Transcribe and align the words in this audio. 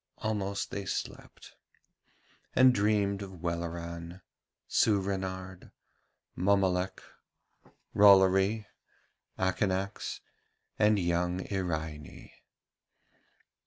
Almost 0.17 0.71
they 0.71 0.85
slept, 0.87 1.53
and 2.55 2.73
dreamed 2.73 3.21
of 3.21 3.43
Welleran, 3.43 4.21
Soorenard, 4.67 5.71
Mommolek, 6.35 7.03
Rollory, 7.95 8.65
Akanax, 9.37 10.21
and 10.79 10.97
young 10.97 11.41
Iraine. 11.51 12.31